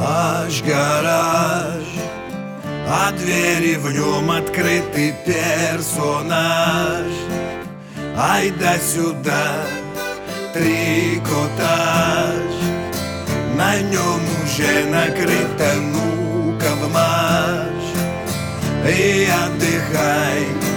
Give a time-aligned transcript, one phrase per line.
[0.00, 1.86] ночь гараж.
[2.88, 7.06] А двери в нем открытый персонаж.
[8.16, 9.64] Ай да сюда
[10.52, 11.32] трикотаж
[13.56, 17.86] На нем уже накрыто, ну-ка в марш
[18.86, 20.69] И отдыхай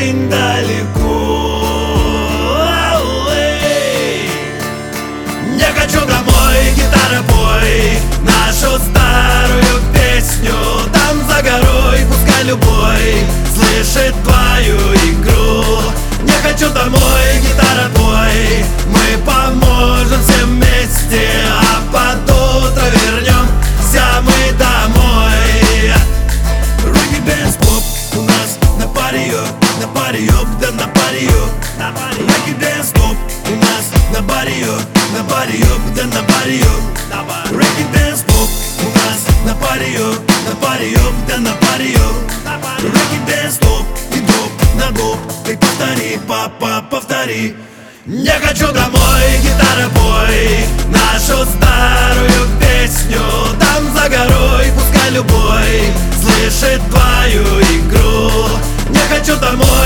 [0.00, 1.62] очень далеко.
[5.56, 10.54] Не хочу домой, гитара бой Нашу старую песню.
[10.92, 15.82] Там за горой, пускай любой Слышит твою игру.
[16.22, 17.99] Не хочу домой, гитара бой
[30.10, 33.16] барьё, да на барьё Накидаем стоп,
[33.46, 34.74] у нас на барьё,
[35.16, 36.70] на барьё, да на барьё
[37.52, 40.08] Рэки дэнс стоп у нас на барьё,
[40.48, 42.06] на барьё, да на барьё
[42.82, 45.18] Рэки дэнс стоп и доп на доп.
[45.44, 47.54] Ты повтори, папа, повтори.
[48.06, 50.66] Не хочу домой, гитара бой.
[50.88, 53.20] Нашу старую песню
[53.60, 58.30] Там за горой, пускай любой Слышит твою игру.
[58.88, 59.79] Не хочу домой.